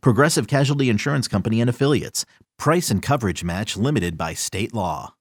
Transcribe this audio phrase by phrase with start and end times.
[0.00, 2.24] Progressive Casualty Insurance Company and Affiliates.
[2.58, 5.14] Price and coverage match limited by state law.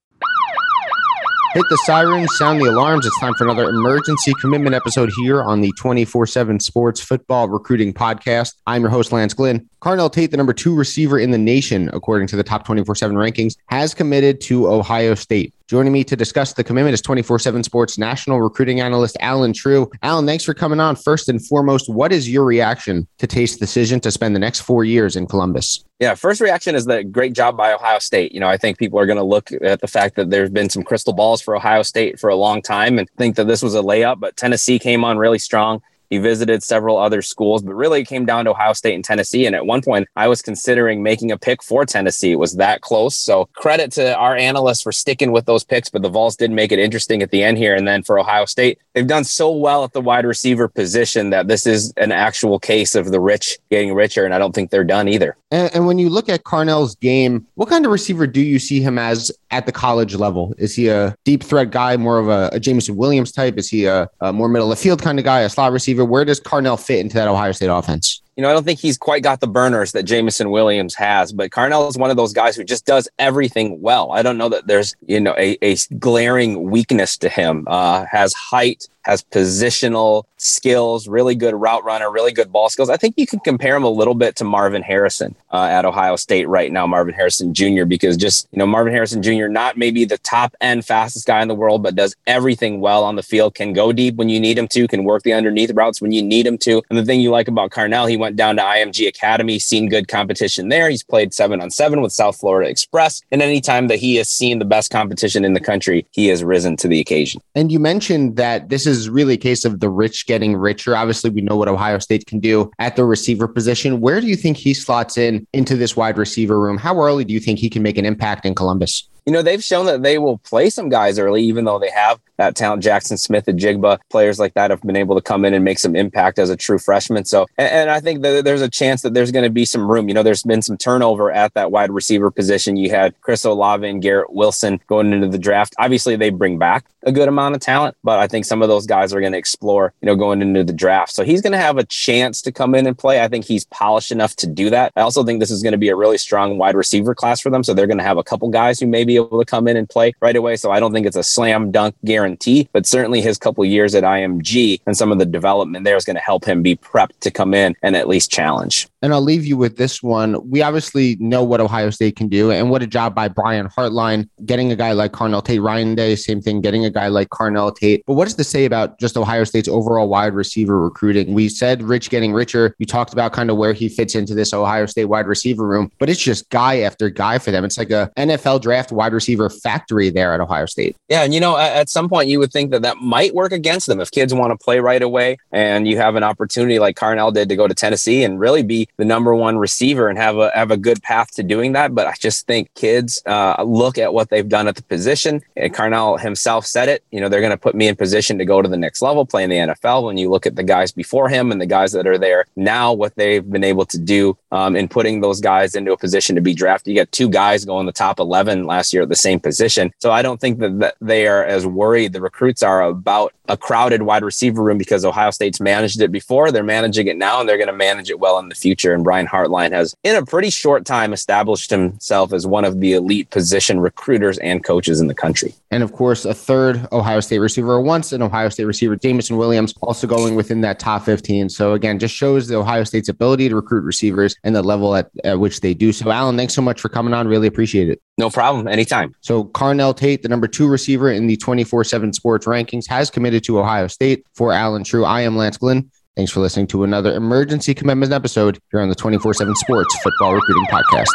[1.53, 3.05] Hit the sirens, sound the alarms.
[3.05, 7.93] It's time for another emergency commitment episode here on the 24 7 Sports Football Recruiting
[7.93, 8.55] Podcast.
[8.65, 9.69] I'm your host, Lance Glynn.
[9.79, 13.15] Carnell Tate, the number two receiver in the nation, according to the top 24 7
[13.15, 15.53] rankings, has committed to Ohio State.
[15.69, 19.89] Joining me to discuss the commitment is 24 7 Sports national recruiting analyst Allen Trieu.
[20.01, 20.97] Alan, thanks for coming on.
[20.97, 24.83] First and foremost, what is your reaction to Tate's decision to spend the next four
[24.83, 25.85] years in Columbus?
[26.01, 28.33] Yeah, first reaction is the great job by Ohio State.
[28.33, 30.69] You know, I think people are going to look at the fact that there's been
[30.69, 33.73] some crystal balls for Ohio State for a long time and think that this was
[33.73, 35.81] a layup, but Tennessee came on really strong.
[36.09, 39.45] He visited several other schools, but really came down to Ohio State and Tennessee.
[39.45, 42.31] And at one point, I was considering making a pick for Tennessee.
[42.31, 43.15] It was that close.
[43.15, 46.71] So credit to our analysts for sticking with those picks, but the Vols did make
[46.71, 47.75] it interesting at the end here.
[47.75, 51.47] And then for Ohio State, they've done so well at the wide receiver position that
[51.47, 54.25] this is an actual case of the rich getting richer.
[54.25, 55.35] And I don't think they're done either.
[55.51, 58.81] And, and when you look at Carnell's game, what kind of receiver do you see
[58.81, 60.53] him as at the college level?
[60.57, 63.57] Is he a deep threat guy, more of a, a Jameson Williams type?
[63.57, 66.02] Is he a, a more middle of the field kind of guy, a slot receiver?
[66.05, 68.21] Where does Carnell fit into that Ohio State offense?
[68.35, 71.51] you know, I don't think he's quite got the burners that Jameson Williams has, but
[71.51, 74.11] Carnell is one of those guys who just does everything well.
[74.11, 77.65] I don't know that there's, you know, a, a glaring weakness to him.
[77.67, 82.89] Uh, has height, has positional skills, really good route runner, really good ball skills.
[82.89, 86.15] I think you can compare him a little bit to Marvin Harrison uh, at Ohio
[86.15, 90.03] State right now, Marvin Harrison Jr., because just, you know, Marvin Harrison Jr., not maybe
[90.03, 93.53] the top end fastest guy in the world, but does everything well on the field,
[93.53, 96.23] can go deep when you need him to, can work the underneath routes when you
[96.23, 96.81] need him to.
[96.89, 100.07] And the thing you like about Carnell, he went down to IMG Academy, seen good
[100.07, 100.89] competition there.
[100.89, 103.21] He's played seven on seven with South Florida Express.
[103.31, 106.75] And anytime that he has seen the best competition in the country, he has risen
[106.77, 107.41] to the occasion.
[107.53, 110.95] And you mentioned that this is really a case of the rich getting richer.
[110.95, 114.01] Obviously, we know what Ohio State can do at the receiver position.
[114.01, 116.77] Where do you think he slots in into this wide receiver room?
[116.77, 119.07] How early do you think he can make an impact in Columbus?
[119.25, 122.19] you know, they've shown that they will play some guys early, even though they have
[122.43, 122.83] that talent.
[122.83, 126.39] Jackson Smith-Njigba, players like that have been able to come in and make some impact
[126.39, 127.25] as a true freshman.
[127.25, 129.89] So, and, and I think that there's a chance that there's going to be some
[129.89, 130.07] room.
[130.07, 132.75] You know, there's been some turnover at that wide receiver position.
[132.75, 135.75] You had Chris Olave and Garrett Wilson going into the draft.
[135.79, 138.85] Obviously, they bring back a good amount of talent, but I think some of those
[138.85, 141.11] guys are going to explore, you know, going into the draft.
[141.11, 143.21] So he's going to have a chance to come in and play.
[143.21, 144.93] I think he's polished enough to do that.
[144.95, 147.49] I also think this is going to be a really strong wide receiver class for
[147.49, 147.63] them.
[147.63, 149.75] So they're going to have a couple guys who may be able to come in
[149.75, 150.55] and play right away.
[150.55, 152.32] So I don't think it's a slam dunk guarantee,
[152.71, 156.15] but certainly his couple years at IMG and some of the development there is going
[156.15, 158.87] to help him be prepped to come in and at least challenge.
[159.01, 160.49] And I'll leave you with this one.
[160.49, 164.29] We obviously know what Ohio State can do, and what a job by Brian Hartline
[164.45, 165.61] getting a guy like Carnell Tate.
[165.61, 168.03] Ryan Day, same thing, getting a guy like Carnell Tate.
[168.05, 171.33] But what does this say about just Ohio State's overall wide receiver recruiting?
[171.33, 172.75] We said Rich getting richer.
[172.79, 175.91] You talked about kind of where he fits into this Ohio State wide receiver room,
[175.99, 177.65] but it's just guy after guy for them.
[177.65, 180.95] It's like a NFL draft wide receiver factory there at Ohio State.
[181.09, 183.51] Yeah, and you know, at, at some point you would think that that might work
[183.51, 186.95] against them if kids want to play right away, and you have an opportunity like
[186.95, 190.37] Carnell did to go to Tennessee and really be the number one receiver and have
[190.37, 191.95] a have a good path to doing that.
[191.95, 195.41] But I just think kids uh, look at what they've done at the position.
[195.55, 197.03] And Carnell himself said it.
[197.11, 199.25] You know, they're going to put me in position to go to the next level,
[199.25, 200.03] play in the NFL.
[200.03, 202.93] When you look at the guys before him and the guys that are there now,
[202.93, 206.41] what they've been able to do um, in putting those guys into a position to
[206.41, 206.93] be drafted.
[206.93, 209.93] You got two guys going the top 11 last year at the same position.
[209.99, 213.57] So I don't think that, that they are as worried, the recruits are, about a
[213.57, 216.51] crowded wide receiver room because Ohio State's managed it before.
[216.51, 218.93] They're managing it now and they're going to manage it well in the future.
[218.93, 222.93] And Brian Hartline has, in a pretty short time, established himself as one of the
[222.93, 225.53] elite position recruiters and coaches in the country.
[225.71, 229.73] And of course, a third Ohio State receiver, once an Ohio State receiver, Jameson Williams,
[229.81, 231.49] also going within that top 15.
[231.49, 235.09] So again, just shows the Ohio State's ability to recruit receivers and the level at,
[235.23, 235.91] at which they do.
[235.91, 237.27] So Allen, thanks so much for coming on.
[237.27, 238.01] Really appreciate it.
[238.17, 238.67] No problem.
[238.67, 239.15] Anytime.
[239.21, 243.59] So Carnell Tate, the number two receiver in the 24-7 sports rankings, has committed to
[243.59, 244.25] Ohio State.
[244.35, 245.03] For Allen Trieu.
[245.03, 245.89] I am Lance Glynn.
[246.15, 250.35] Thanks for listening to another emergency commitment episode here on the 24 7 Sports Football
[250.35, 251.07] Recruiting Podcast.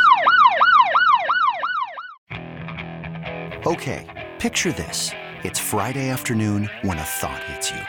[3.66, 5.12] Okay, picture this.
[5.44, 7.80] It's Friday afternoon when a thought hits you.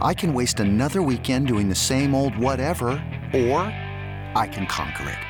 [0.00, 2.90] I can waste another weekend doing the same old whatever,
[3.34, 3.60] or
[4.36, 5.29] I can conquer it.